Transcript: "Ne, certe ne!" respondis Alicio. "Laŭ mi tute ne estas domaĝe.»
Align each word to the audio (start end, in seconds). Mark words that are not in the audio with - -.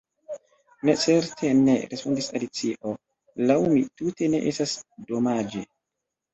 "Ne, 0.87 0.95
certe 1.01 1.51
ne!" 1.59 1.75
respondis 1.91 2.31
Alicio. 2.41 2.95
"Laŭ 3.53 3.61
mi 3.77 3.87
tute 4.01 4.33
ne 4.35 4.43
estas 4.55 4.77
domaĝe.» 5.15 5.67